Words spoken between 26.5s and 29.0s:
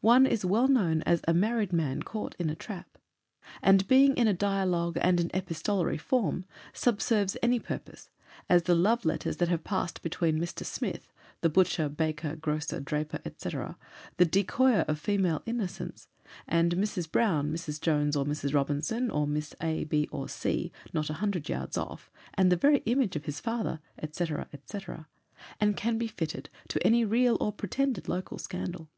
to any real or pretended local scandal.